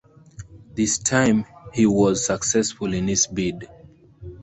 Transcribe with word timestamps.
This 0.73 0.97
time 0.97 1.45
he 1.75 1.85
was 1.85 2.25
successful 2.25 2.91
in 2.91 3.07
his 3.07 3.27
bid. 3.27 3.69